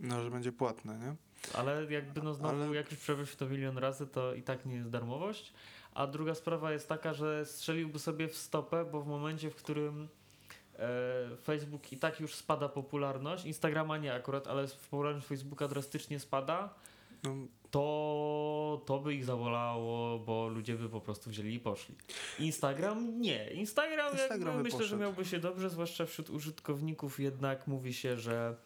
[0.00, 1.16] no, że będzie płatne, nie?
[1.54, 4.74] Ale jakby no znowu, Ale- jak już przebyć to milion razy, to i tak nie
[4.74, 5.52] jest darmowość.
[5.94, 10.08] A druga sprawa jest taka, że strzeliłby sobie w stopę, bo w momencie, w którym
[10.78, 16.74] e, Facebook i tak już spada popularność, Instagrama nie akurat, ale popularność Facebooka drastycznie spada,
[17.24, 17.34] No,
[17.70, 21.94] to, to by ich zawolało, bo ludzie by po prostu wzięli i poszli.
[22.38, 23.50] Instagram nie.
[23.50, 25.00] Instagram, Instagram myślę, że poszedł.
[25.00, 28.56] miałby się dobrze, zwłaszcza wśród użytkowników jednak mówi się, że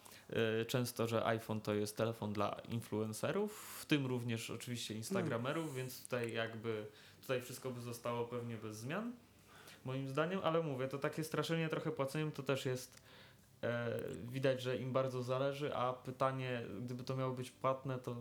[0.67, 6.33] często, że iPhone to jest telefon dla influencerów, w tym również oczywiście instagramerów, więc tutaj
[6.33, 6.87] jakby
[7.21, 9.13] tutaj wszystko by zostało pewnie bez zmian.
[9.85, 13.03] Moim zdaniem, ale mówię, to takie straszenie trochę płaceniem to też jest
[13.63, 14.01] e,
[14.33, 18.17] widać, że im bardzo zależy, a pytanie, gdyby to miało być płatne, to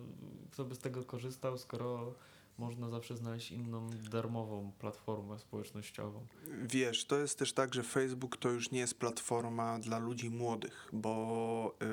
[0.51, 2.13] kto by z tego korzystał, skoro
[2.57, 6.25] można zawsze znaleźć inną darmową platformę społecznościową.
[6.63, 10.89] Wiesz, to jest też tak, że Facebook to już nie jest platforma dla ludzi młodych,
[10.93, 11.87] bo yy,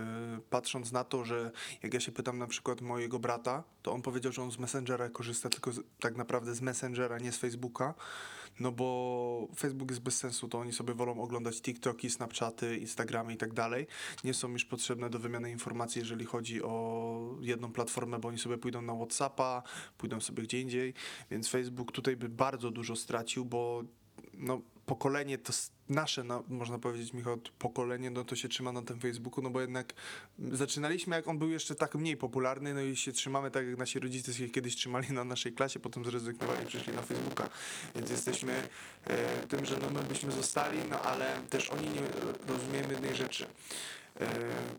[0.51, 1.51] patrząc na to, że
[1.83, 5.09] jak ja się pytam na przykład mojego brata, to on powiedział, że on z Messengera
[5.09, 7.95] korzysta tylko z, tak naprawdę z Messengera, nie z Facebooka,
[8.61, 13.37] no bo Facebook jest bez sensu, to oni sobie wolą oglądać TikToki, Snapchaty, Instagramy i
[13.37, 13.87] tak dalej.
[14.25, 18.59] Nie są już potrzebne do wymiany informacji, jeżeli chodzi o jedną platformę, bo oni sobie
[18.59, 19.63] pójdą na Whatsappa,
[19.99, 20.95] pójdą sobie gdzie indziej,
[21.31, 23.83] więc Facebook tutaj by bardzo dużo stracił, bo
[24.35, 25.53] no, pokolenie to
[25.89, 29.61] nasze, no, można powiedzieć, Michał, pokolenie, no to się trzyma na tym Facebooku, no bo
[29.61, 29.95] jednak
[30.39, 33.99] zaczynaliśmy, jak on był jeszcze tak mniej popularny, no i się trzymamy tak, jak nasi
[33.99, 37.49] rodzice się kiedyś trzymali na naszej klasie, potem zrezygnowali i przyszli na Facebooka,
[37.95, 38.69] więc jesteśmy
[39.05, 42.03] e, tym, że no, my byśmy zostali, no ale też oni nie
[42.49, 43.47] rozumiemy jednej rzeczy.
[44.21, 44.29] E,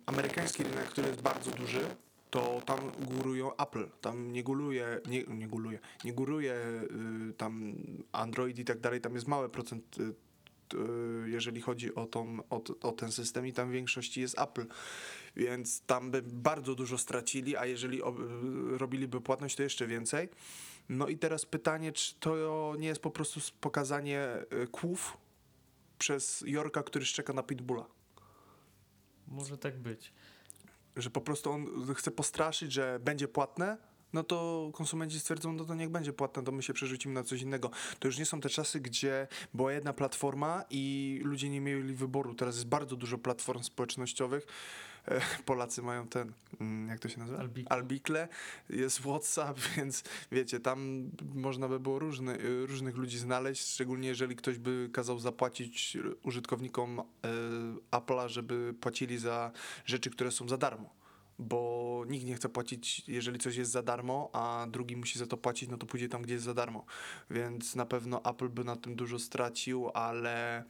[0.06, 1.86] amerykański rynek, który jest bardzo duży,
[2.32, 6.54] to tam górują Apple, tam nie góruje, nie, nie góruje, nie góruje
[7.30, 7.76] y, tam
[8.12, 10.02] Android i tak dalej, tam jest mały procent, y,
[10.78, 14.66] y, jeżeli chodzi o, tą, o, o ten system i tam w większości jest Apple,
[15.36, 20.30] więc tam by bardzo dużo stracili, a jeżeli o, y, robiliby płatność, to jeszcze więcej.
[20.90, 24.28] No i teraz pytanie, czy to nie jest po prostu pokazanie
[24.64, 25.18] y, kłów
[25.98, 27.86] przez Jorka, który szczeka na Pitbulla
[29.28, 30.14] Może tak być.
[30.96, 33.78] Że po prostu on chce postraszyć, że będzie płatne,
[34.14, 37.42] no to konsumenci stwierdzą, no to niech będzie płatne, to my się przerzucimy na coś
[37.42, 37.72] innego.
[38.00, 42.36] To już nie są te czasy, gdzie była jedna platforma i ludzie nie mieli wyboru.
[42.36, 44.48] Teraz jest bardzo dużo platform społecznościowych.
[45.46, 47.40] Polacy mają ten, mm, jak to się nazywa?
[47.40, 47.76] Albikle.
[47.76, 48.28] Albikle.
[48.70, 54.58] Jest WhatsApp, więc wiecie, tam można by było różny, różnych ludzi znaleźć, szczególnie jeżeli ktoś
[54.58, 57.04] by kazał zapłacić użytkownikom e,
[57.92, 59.52] Apple'a, żeby płacili za
[59.86, 61.02] rzeczy, które są za darmo.
[61.40, 65.38] Bo nikt nie chce płacić, jeżeli coś jest za darmo, a drugi musi za to
[65.38, 66.86] płacić, no to pójdzie tam, gdzie jest za darmo.
[67.30, 70.64] Więc na pewno Apple by na tym dużo stracił, ale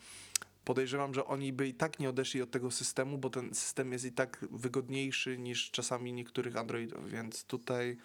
[0.66, 4.06] podejrzewam, że oni by i tak nie odeszli od tego systemu, bo ten system jest
[4.06, 7.98] i tak wygodniejszy niż czasami niektórych Androidów, więc tutaj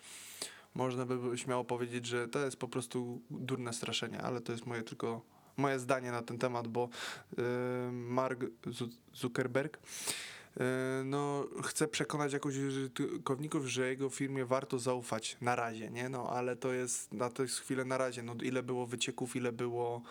[0.75, 4.83] można by śmiało powiedzieć, że to jest po prostu durne straszenie, ale to jest moje
[4.83, 5.23] tylko
[5.57, 6.88] moje zdanie na ten temat, bo
[7.37, 7.45] yy,
[7.92, 9.79] Mark Zu- Zuckerberg
[10.57, 10.64] yy,
[11.05, 16.09] no, chce przekonać jakoś użytkowników, że jego firmie warto zaufać na razie, nie?
[16.09, 18.23] No, ale to jest na tę chwilę na razie.
[18.23, 20.03] No, ile było wycieków, ile było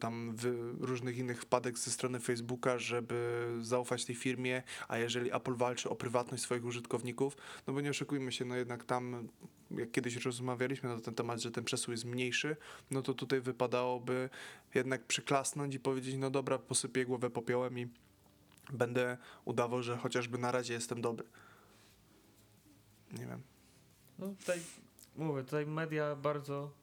[0.00, 5.54] tam wy, różnych innych wpadek ze strony Facebooka, żeby zaufać tej firmie, a jeżeli Apple
[5.54, 9.28] walczy o prywatność swoich użytkowników, no bo nie oszukujmy się, no jednak tam,
[9.70, 12.56] jak kiedyś rozmawialiśmy na ten temat, że ten przesył jest mniejszy,
[12.90, 14.30] no to tutaj wypadałoby
[14.74, 17.88] jednak przyklasnąć i powiedzieć, no dobra, posypię głowę popiołem i
[18.72, 21.26] będę udawał, że chociażby na razie jestem dobry.
[23.12, 23.42] Nie wiem.
[24.18, 24.60] No tutaj
[25.16, 26.79] mówię, tutaj media bardzo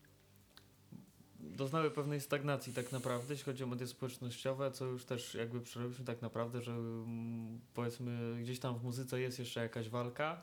[1.40, 6.06] doznały pewnej stagnacji tak naprawdę, jeśli chodzi o media społecznościowe, co już też jakby przerobiliśmy
[6.06, 10.42] tak naprawdę, że mm, powiedzmy gdzieś tam w muzyce jest jeszcze jakaś walka,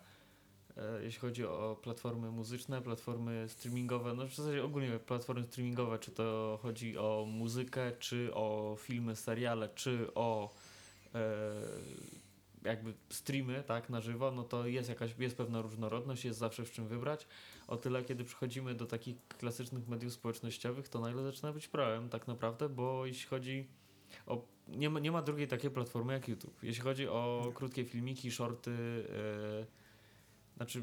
[0.77, 6.11] e, jeśli chodzi o platformy muzyczne, platformy streamingowe, no w zasadzie ogólnie platformy streamingowe, czy
[6.11, 10.55] to chodzi o muzykę, czy o filmy, seriale, czy o
[11.15, 11.53] e,
[12.65, 16.71] jakby streamy, tak, na żywo, no to jest jakaś, jest pewna różnorodność, jest zawsze w
[16.71, 17.27] czym wybrać.
[17.69, 22.29] O tyle, kiedy przychodzimy do takich klasycznych mediów społecznościowych, to nagle zaczyna być problem tak
[22.29, 23.69] naprawdę, bo jeśli chodzi
[24.27, 24.45] o...
[24.69, 26.63] Nie ma, nie ma drugiej takiej platformy jak YouTube.
[26.63, 29.67] Jeśli chodzi o krótkie filmiki, shorty, yy,
[30.57, 30.83] znaczy...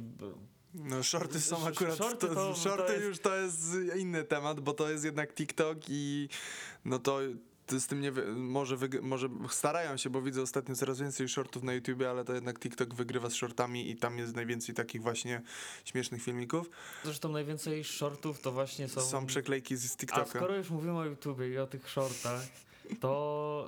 [0.73, 4.23] No shorty są Sh- akurat, shorty to, to- shorty to jest- już to jest inny
[4.23, 6.29] temat, bo to jest jednak TikTok i
[6.85, 7.19] no to
[7.79, 11.73] z tym nie, może, wyg- może starają się, bo widzę ostatnio coraz więcej shortów na
[11.73, 15.41] YouTubie, ale to jednak TikTok wygrywa z shortami i tam jest najwięcej takich właśnie
[15.85, 16.69] śmiesznych filmików.
[17.03, 19.01] Zresztą najwięcej shortów to właśnie są...
[19.01, 20.25] Są, przeklejki z A TikToka.
[20.25, 22.41] skoro już mówimy o YouTubie i o tych shortach,
[22.99, 23.67] to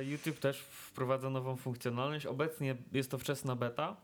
[0.00, 2.26] e, YouTube też wprowadza nową funkcjonalność.
[2.26, 3.96] Obecnie jest to wczesna beta.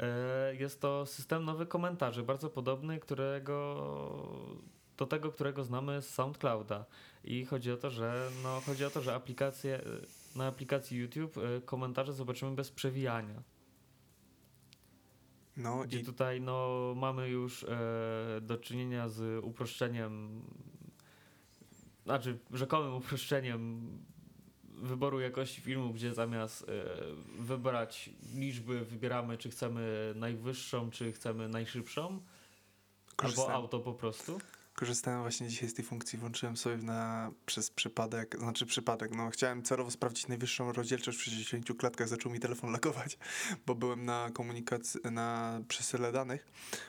[0.00, 3.86] E, jest to system nowy komentarzy, bardzo podobny, którego
[4.96, 6.84] do tego, którego znamy z SoundClouda.
[7.24, 9.80] I chodzi o to, że no, chodzi o to, że aplikacje,
[10.36, 13.42] na aplikacji YouTube e, komentarze zobaczymy bez przewijania.
[15.56, 17.68] No Gdzie i tutaj no, mamy już e,
[18.42, 20.42] do czynienia z uproszczeniem,
[22.04, 23.88] znaczy rzekomym uproszczeniem
[24.62, 26.84] wyboru jakości filmu, gdzie zamiast e,
[27.42, 32.22] wybrać liczby, wybieramy czy chcemy najwyższą, czy chcemy najszybszą, albo
[33.16, 34.38] korzystałem, auto po prostu.
[34.74, 39.62] Korzystałem właśnie dzisiaj z tej funkcji, włączyłem sobie na, przez przypadek, znaczy przypadek, no chciałem
[39.62, 43.18] celowo sprawdzić najwyższą rozdzielczość w 60 klatkach, zaczął mi telefon lagować,
[43.66, 46.46] bo byłem na komunikacji, na przesyle danych,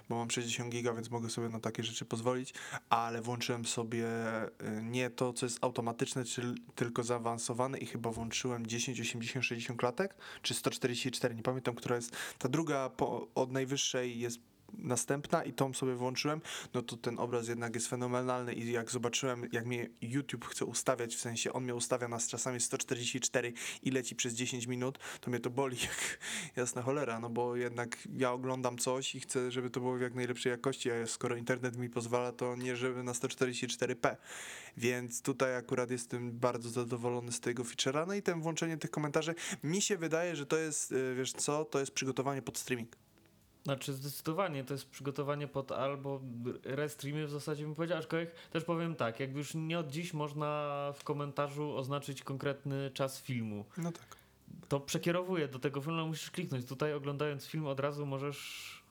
[0.09, 2.53] bo mam 60 giga, więc mogę sobie na takie rzeczy pozwolić,
[2.89, 4.07] ale włączyłem sobie
[4.45, 9.79] y, nie to, co jest automatyczne, czy, tylko zaawansowane i chyba włączyłem 10, 80, 60
[9.79, 14.39] klatek, czy 144, nie pamiętam, która jest, ta druga po, od najwyższej jest
[14.77, 16.41] następna i tą sobie włączyłem,
[16.73, 21.15] no to ten obraz jednak jest fenomenalny i jak zobaczyłem, jak mnie YouTube chce ustawiać,
[21.15, 25.39] w sensie on mnie ustawia na czasami 144 i leci przez 10 minut, to mnie
[25.39, 26.19] to boli jak
[26.55, 30.15] jasna cholera, no bo jednak ja oglądam coś i chcę, żeby to było w jak
[30.15, 34.15] najlepszej jakości, a skoro internet mi pozwala, to nie żeby na 144p,
[34.77, 39.35] więc tutaj akurat jestem bardzo zadowolony z tego feature'a, no i ten włączenie tych komentarzy,
[39.63, 43.04] mi się wydaje, że to jest, y, wiesz co, to jest przygotowanie pod streaming.
[43.65, 46.21] Znaczy zdecydowanie to jest przygotowanie pod albo
[46.63, 50.91] restreamy w zasadzie bym powiedział, aczkolwiek też powiem tak, jakby już nie od dziś można
[50.95, 53.65] w komentarzu oznaczyć konkretny czas filmu.
[53.77, 54.17] No tak.
[54.67, 56.65] to przekierowuje do tego filmu, musisz kliknąć.
[56.65, 58.84] Tutaj oglądając film od razu możesz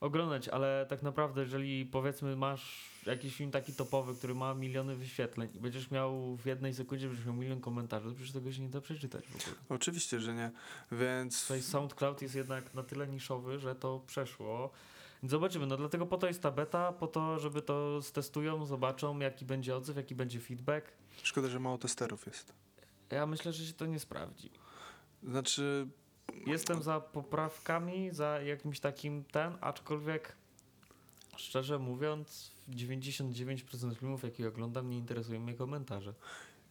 [0.00, 5.50] oglądać, ale tak naprawdę jeżeli powiedzmy masz jakiś film taki topowy, który ma miliony wyświetleń
[5.54, 8.68] i będziesz miał w jednej sekundzie będziesz miał milion komentarzy, to przecież tego się nie
[8.68, 9.56] da przeczytać w ogóle.
[9.68, 10.50] Oczywiście, że nie,
[10.92, 11.42] więc...
[11.42, 14.70] Tutaj SoundCloud jest jednak na tyle niszowy, że to przeszło.
[15.22, 19.44] Zobaczymy, no dlatego po to jest ta beta, po to, żeby to stestują, zobaczą jaki
[19.44, 20.92] będzie odzew, jaki będzie feedback.
[21.22, 22.52] Szkoda, że mało testerów jest.
[23.10, 24.50] Ja myślę, że się to nie sprawdzi.
[25.22, 25.88] Znaczy,
[26.46, 30.36] Jestem za poprawkami, za jakimś takim ten, aczkolwiek
[31.36, 36.14] szczerze mówiąc, 99% filmów, jakie oglądam, nie interesują mnie komentarze.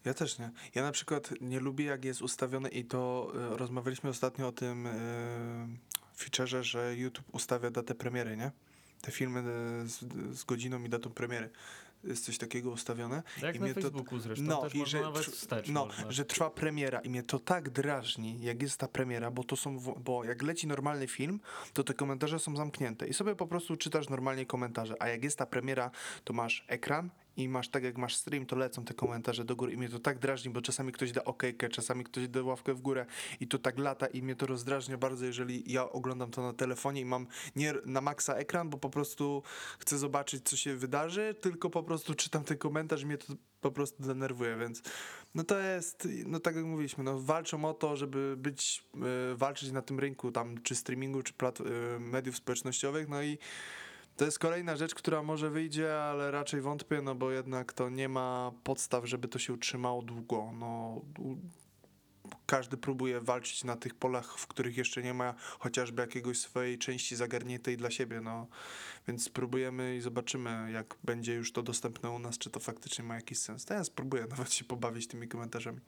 [0.05, 0.51] ja też nie.
[0.75, 4.87] Ja na przykład nie lubię, jak jest ustawione i to e, rozmawialiśmy ostatnio o tym
[4.87, 4.91] e,
[6.17, 8.51] featureze, że YouTube ustawia datę premiery, nie?
[9.01, 9.43] Te filmy e,
[9.87, 9.99] z,
[10.39, 11.49] z godziną i datą premiery.
[12.03, 13.23] Jest coś takiego ustawione.
[13.41, 16.11] Jak I na mnie to- Facebooku zresztą, No, też i że nawet wstecz No, można.
[16.11, 19.79] że trwa premiera i mnie to tak drażni, jak jest ta premiera, bo to są,
[19.79, 21.39] bo jak leci normalny film,
[21.73, 25.37] to te komentarze są zamknięte i sobie po prostu czytasz normalnie komentarze, a jak jest
[25.37, 25.91] ta premiera,
[26.23, 29.73] to masz ekran i masz tak jak masz stream, to lecą te komentarze do góry
[29.73, 32.81] i mnie to tak drażni, bo czasami ktoś da okejkę, czasami ktoś da ławkę w
[32.81, 33.05] górę
[33.39, 37.01] i to tak lata i mnie to rozdrażnia bardzo, jeżeli ja oglądam to na telefonie
[37.01, 39.43] i mam nie na maksa ekran, bo po prostu
[39.79, 43.71] chcę zobaczyć, co się wydarzy, tylko po prostu czytam ten komentarz i mnie to po
[43.71, 44.81] prostu denerwuje, więc
[45.35, 48.83] no to jest, no tak jak mówiliśmy, no walczą o to, żeby być,
[49.31, 51.63] y, walczyć na tym rynku tam, czy streamingu, czy plat, y,
[51.99, 53.37] mediów społecznościowych, no i
[54.17, 58.09] to jest kolejna rzecz, która może wyjdzie, ale raczej wątpię, no bo jednak to nie
[58.09, 60.51] ma podstaw, żeby to się utrzymało długo.
[60.59, 61.01] No,
[62.45, 67.15] każdy próbuje walczyć na tych polach, w których jeszcze nie ma chociażby jakiegoś swojej części
[67.15, 68.47] zagarniętej dla siebie, no.
[69.07, 73.15] Więc spróbujemy i zobaczymy, jak będzie już to dostępne u nas, czy to faktycznie ma
[73.15, 73.65] jakiś sens.
[73.65, 75.79] To ja spróbuję nawet się pobawić tymi komentarzami.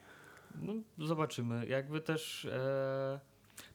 [0.55, 1.67] No, zobaczymy.
[1.67, 2.45] Jakby też.
[2.45, 3.19] E,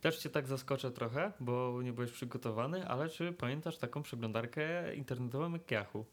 [0.00, 5.52] też cię tak zaskoczę trochę, bo nie byłeś przygotowany, ale czy pamiętasz taką przeglądarkę internetową
[5.52, 6.04] jak Yahoo?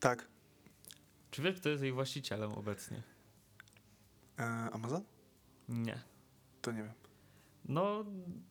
[0.00, 0.28] Tak.
[1.30, 3.02] Czy wiesz, kto jest jej właścicielem obecnie?
[4.38, 5.02] E, Amazon?
[5.68, 6.02] Nie.
[6.62, 6.92] To nie wiem.
[7.68, 8.04] No,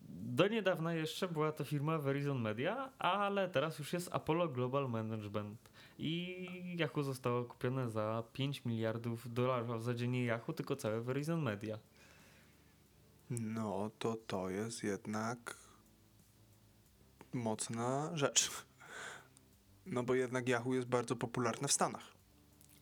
[0.10, 5.70] do niedawna jeszcze była to firma Verizon Media, ale teraz już jest Apollo Global Management.
[6.00, 6.48] I
[6.80, 9.80] Yahoo zostało kupione za 5 miliardów dolarów.
[9.80, 11.80] W zasadzie nie Yahoo, tylko całe Verizon Media.
[13.30, 15.58] No to to jest jednak
[17.34, 18.52] mocna rzecz.
[19.86, 22.18] No bo jednak Yahoo jest bardzo popularne w Stanach.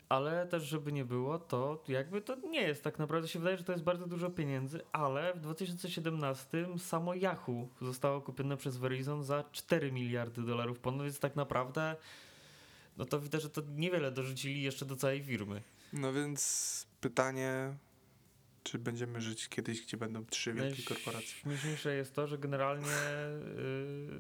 [0.10, 3.28] Ale też, żeby nie było, to jakby to nie jest tak naprawdę.
[3.28, 8.58] się wydaje, że to jest bardzo dużo pieniędzy, ale w 2017 samo Yahoo zostało kupione
[8.58, 11.96] przez Verizon za 4 miliardy dolarów ponad, więc tak naprawdę
[12.98, 15.62] no to widać, że to niewiele dorzucili jeszcze do całej firmy.
[15.94, 17.76] No więc pytanie,
[18.66, 21.36] czy będziemy żyć kiedyś, gdzie będą trzy wielkie korporacje?
[21.46, 24.20] Najśmieszniejsze jest to, że generalnie yy,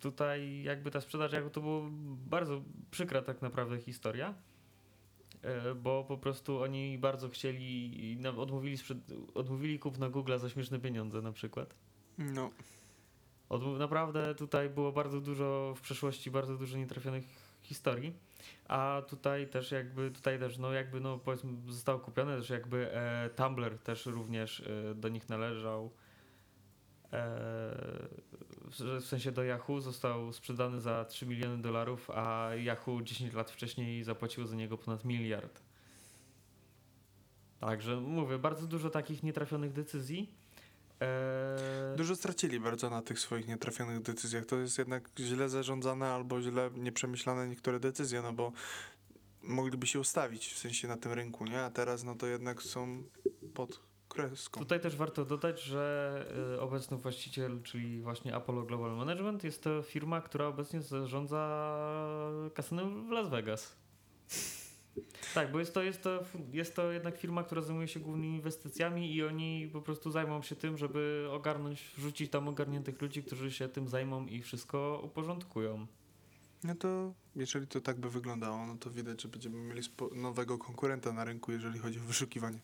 [0.00, 1.80] tutaj jakby ta sprzedaż Yahoo to była
[2.26, 4.34] bardzo przykra tak naprawdę historia.
[5.42, 8.76] yy, Bo po prostu oni bardzo chcieli, odmówili,
[9.34, 11.74] odmówili kupna Google za śmieszne pieniądze na przykład.
[12.18, 12.50] No,
[13.78, 17.24] naprawdę tutaj było bardzo dużo w przeszłości, bardzo dużo nietrafionych
[17.62, 18.27] historii.
[18.68, 23.30] A tutaj też jakby, tutaj też no jakby no powiedzmy zostało kupione też jakby e,
[23.30, 25.92] Tumblr też również e, do nich należał.
[27.12, 27.18] E,
[29.00, 34.04] w sensie do Yahoo został sprzedany za 3 miliony dolarów, a Yahoo 10 lat wcześniej
[34.04, 35.62] zapłaciło za niego ponad miliard.
[37.60, 40.37] Także mówię, bardzo dużo takich nietrafionych decyzji.
[41.02, 44.46] E, dużo stracili bardzo na tych swoich nietrafionych decyzjach.
[44.46, 48.52] To jest jednak źle zarządzane albo źle nieprzemyślane niektóre decyzje, no bo
[49.42, 51.60] mogliby się ustawić w sensie na tym rynku, nie?
[51.60, 53.02] A teraz no to jednak są
[53.54, 54.60] pod kreską.
[54.60, 59.82] Tutaj też warto dodać, że y, obecny właściciel, czyli właśnie Apollo Global Management, jest to
[59.82, 61.78] firma, która obecnie zarządza
[62.54, 63.76] kasynem w Las Vegas.
[65.34, 69.14] Tak, bo jest to, jest, to, jest to jednak firma, która zajmuje się głównymi inwestycjami
[69.14, 73.68] i oni po prostu zajmą się tym, żeby ogarnąć, wrzucić tam ogarniętych ludzi, którzy się
[73.68, 75.86] tym zajmą i wszystko uporządkują.
[76.64, 79.82] No to jeżeli to tak by wyglądało, no to widać, że będziemy mieli
[80.12, 82.60] nowego konkurenta na rynku, jeżeli chodzi o wyszukiwanie.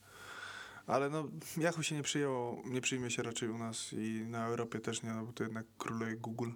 [0.86, 4.80] Ale no, Yahoo się nie przyjęło, nie przyjmie się raczej u nas i na Europie
[4.80, 6.50] też nie, no bo to jednak króluje Google.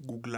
[0.00, 0.36] Google,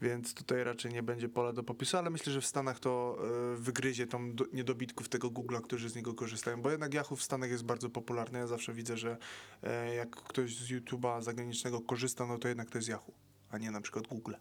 [0.00, 3.18] więc tutaj raczej nie będzie pola do popisu, ale myślę, że w Stanach to
[3.54, 7.50] e, wygryzie do, niedobitków tego Google'a, którzy z niego korzystają, bo jednak Yahoo w Stanach
[7.50, 8.38] jest bardzo popularny.
[8.38, 9.16] Ja zawsze widzę, że
[9.62, 13.12] e, jak ktoś z YouTube'a zagranicznego korzysta, no to jednak to jest Yahoo,
[13.50, 14.34] a nie na przykład Google.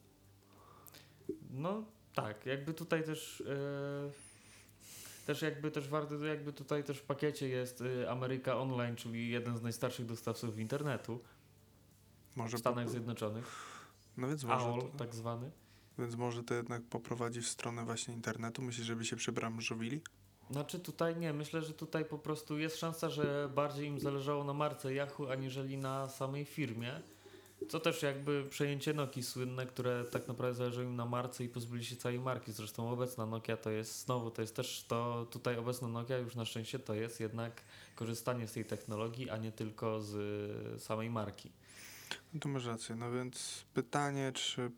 [1.52, 4.34] No tak, jakby tutaj też e,
[5.26, 9.62] też jakby też warto, jakby tutaj też w pakiecie jest Ameryka Online, czyli jeden z
[9.62, 11.19] najstarszych dostawców internetu
[12.36, 13.73] Może w Stanach Zjednoczonych.
[14.17, 15.52] No więc może, AOL to, tak zwany.
[15.99, 18.62] więc może to jednak poprowadzi w stronę właśnie internetu.
[18.62, 20.02] Myślisz, żeby się przebranżowili?
[20.52, 24.54] Znaczy tutaj nie, myślę, że tutaj po prostu jest szansa, że bardziej im zależało na
[24.54, 27.02] marce Yahoo, aniżeli na samej firmie.
[27.69, 31.86] Co też jakby przejęcie Nokii słynne, które tak naprawdę zależało im na marce i pozbyli
[31.86, 32.52] się całej marki.
[32.52, 36.45] Zresztą obecna Nokia to jest znowu, to jest też to, tutaj obecna Nokia już na
[36.45, 37.62] szczęście to jest jednak
[37.95, 40.15] korzystanie z tej technologii, a nie tylko z
[40.76, 41.52] y, samej marki.
[42.33, 42.95] No to masz rację.
[42.95, 44.71] No więc pytanie, czy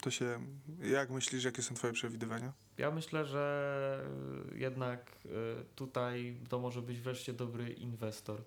[0.00, 0.46] to się...
[0.82, 2.52] Jak myślisz, jakie są twoje przewidywania?
[2.78, 4.06] Ja myślę, że
[4.54, 5.28] y, jednak y,
[5.76, 8.42] tutaj to może być wreszcie dobry inwestor.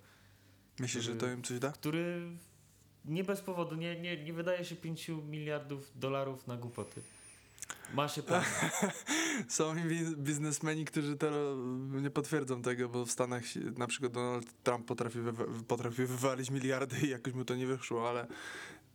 [0.80, 1.72] Myślisz, że to Który- im coś da?
[1.72, 2.22] który
[3.06, 7.02] nie bez powodu nie, nie, nie wydaje się 5 miliardów dolarów na głupoty.
[7.94, 8.22] Ma się.
[9.48, 11.56] Są bi- biznesmeni, którzy to
[12.02, 13.44] nie potwierdzą tego, bo w Stanach
[13.78, 18.10] na przykład Donald Trump potrafi, wywa- potrafi wywalić miliardy i jakoś mu to nie wyszło,
[18.10, 18.28] ale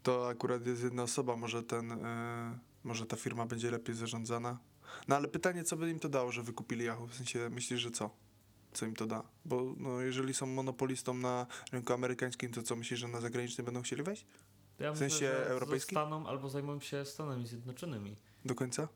[0.03, 1.37] to akurat jest jedna osoba.
[1.37, 4.59] Może ten, e, może ta firma będzie lepiej zarządzana.
[5.09, 7.07] No ale pytanie, co by im to dało, że wykupili Yahoo?
[7.07, 8.11] W sensie, myślisz, że co?
[8.73, 9.23] Co im to da?
[9.45, 13.83] Bo no, jeżeli są monopolistą na rynku amerykańskim, to co, myślisz, że na zagraniczny będą
[13.83, 14.27] chcieli wejść?
[14.79, 15.95] Ja W myślę, sensie że europejskim?
[15.97, 18.17] Zostaną albo zajmą się Stanami Zjednoczonymi.
[18.45, 18.89] Do końca?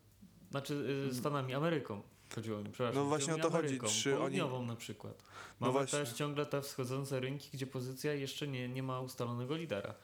[0.50, 0.74] Znaczy
[1.10, 2.02] y, Stanami, Ameryką.
[2.34, 3.02] Chodziło mi, przepraszam.
[3.02, 5.22] No właśnie o to chodzi, Ameryką, czy oni- na przykład.
[5.60, 5.98] No Mamy właśnie.
[5.98, 9.94] też ciągle te wschodzące rynki, gdzie pozycja jeszcze nie, nie ma ustalonego lidera.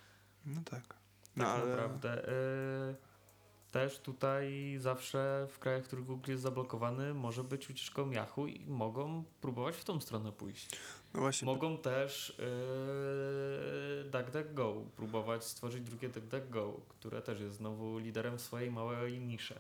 [0.46, 0.86] No tak.
[0.88, 0.98] Tak
[1.36, 1.66] No ale...
[1.70, 2.28] naprawdę.
[2.28, 2.94] Y,
[3.70, 8.66] też tutaj zawsze w krajach, w których Google jest zablokowany, może być ucieczką Yahoo i
[8.66, 10.68] mogą próbować w tą stronę pójść.
[11.14, 12.38] No właśnie, Mogą też
[14.04, 19.54] yy, DuckDuckGo próbować stworzyć drugie DuckDuckGo, które też jest znowu liderem w swojej małej niszy.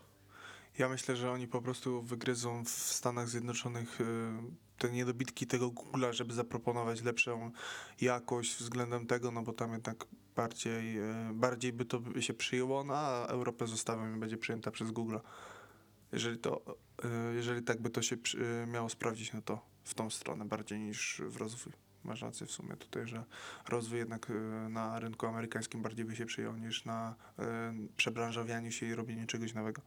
[0.78, 4.04] Ja myślę, że oni po prostu wygryzą w Stanach Zjednoczonych y,
[4.78, 7.50] te niedobitki tego Google'a, żeby zaproponować lepszą
[8.00, 10.06] jakość względem tego, no bo tam jednak
[10.38, 14.90] bardziej, y, bardziej by to się przyjęło, no a Europę zostawią i będzie przyjęta przez
[14.90, 15.18] Google.
[16.12, 16.62] Jeżeli to,
[17.04, 20.80] y, jeżeli tak by to się y, miało sprawdzić, no to w tą stronę bardziej
[20.80, 21.72] niż w rozwój.
[22.04, 23.24] Masz rację w sumie tutaj, że
[23.68, 24.32] rozwój jednak
[24.68, 27.14] na rynku amerykańskim bardziej by się przyjął niż na
[27.96, 29.82] przebranżawianiu się i robieniu czegoś nowego.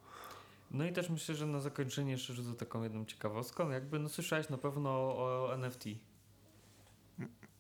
[0.72, 3.70] No i też myślę, że na zakończenie jeszcze rzucę taką jedną ciekawostką.
[3.70, 5.86] Jakby, no słyszałeś na pewno o NFT.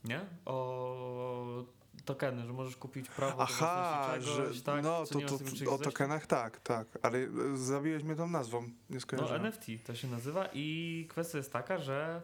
[0.03, 0.25] Nie?
[0.45, 1.65] O
[2.05, 4.83] tokeny, że możesz kupić prawo do Aha, że czegoś, tak?
[4.83, 5.19] no to,
[5.65, 9.35] to, o tokenach tak, tak, ale e, zabiłeś mnie tą nazwą, nie No.
[9.35, 12.21] NFT to się nazywa i kwestia jest taka, że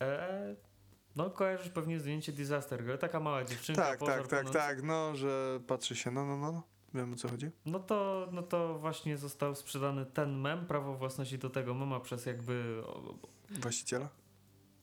[0.00, 0.56] e,
[1.16, 5.60] no kojarzysz pewnie zdjęcie Disaster Girl, taka mała dziewczynka tak, tak, tak, tak, no, że
[5.66, 6.62] patrzy się, no, no, no, no.
[6.94, 7.50] wiem o co chodzi.
[7.66, 12.26] No to, no to właśnie został sprzedany ten mem, prawo własności do tego mema przez
[12.26, 12.82] jakby
[13.50, 14.08] Właściciela?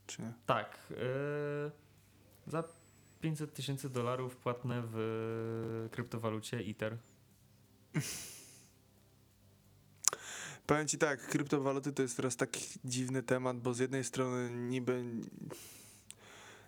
[0.08, 0.34] Czy nie?
[0.46, 1.72] tak yy,
[2.48, 2.64] za
[3.22, 6.98] 500 tysięcy dolarów płatne w kryptowalucie Ether.
[10.66, 15.04] Powiem ci tak, kryptowaluty to jest teraz taki dziwny temat, bo z jednej strony niby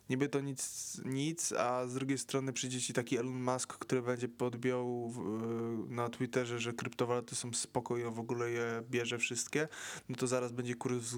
[0.10, 4.30] niby to nic, nic, a z drugiej strony przyjdzie ci taki Elon Musk, który będzie
[4.30, 9.68] podbijał w- na Twitterze, że kryptowaluty są spoko i on w ogóle je bierze wszystkie,
[10.10, 11.16] no to zaraz będzie kurs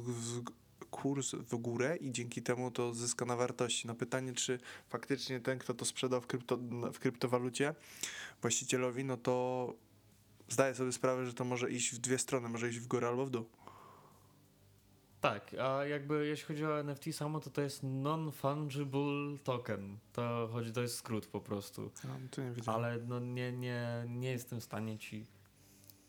[0.94, 3.88] kurs w górę i dzięki temu to zyska na wartości.
[3.88, 6.58] No pytanie, czy faktycznie ten, kto to sprzedał w, krypto,
[6.94, 7.76] w kryptowalucie
[8.42, 9.74] właścicielowi, no to
[10.50, 13.26] zdaję sobie sprawę, że to może iść w dwie strony, może iść w górę albo
[13.26, 13.46] w dół.
[15.22, 19.98] Tak, a jakby jeśli chodzi o NFT samo, to to jest non-fungible token.
[20.14, 21.92] To chodzi, to jest skrót po prostu.
[22.04, 22.54] No, nie.
[22.66, 25.26] Ale no nie, nie, nie jestem w stanie ci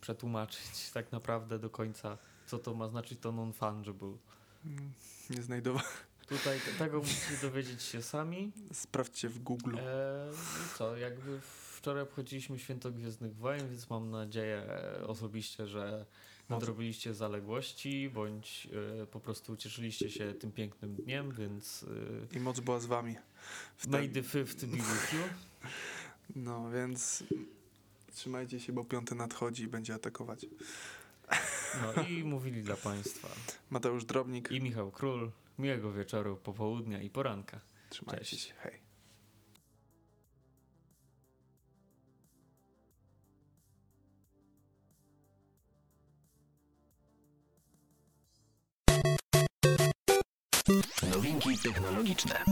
[0.00, 4.16] przetłumaczyć tak naprawdę do końca, co to ma znaczyć to non-fungible.
[5.30, 5.88] Nie znajdowałem.
[6.28, 8.52] Tutaj te- tego musicie dowiedzieć się sami.
[8.72, 9.76] Sprawdźcie w Google.
[9.78, 11.40] E, I co, jakby
[11.76, 14.66] wczoraj obchodziliśmy Święto Gwiezdnych Wojen, więc mam nadzieję
[15.06, 16.06] osobiście, że
[16.48, 18.68] nadrobiliście zaległości, bądź
[19.02, 21.84] e, po prostu cieszyliście się tym pięknym dniem, więc
[22.32, 23.16] e, I moc była z wami.
[23.76, 25.20] W may ten- the fifth be with you.
[26.36, 27.24] No, więc
[28.14, 30.46] trzymajcie się, bo piąty nadchodzi i będzie atakować.
[31.82, 33.28] No i mówili dla Państwa
[33.70, 35.32] Mateusz Drobnik, i Michał Król.
[35.58, 37.60] Miłego wieczoru, popołudnia i poranka.
[37.90, 38.48] trzymajcie cześć.
[38.48, 38.54] się.
[38.54, 38.84] Hej.
[51.10, 52.44] Nowinki technologiczne.